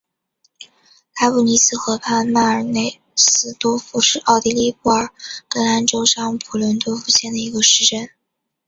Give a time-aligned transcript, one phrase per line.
[1.19, 5.13] 拉布尼茨河畔曼内尔斯多夫是奥地利布尔
[5.47, 8.09] 根兰州上普伦多夫县的一个市镇。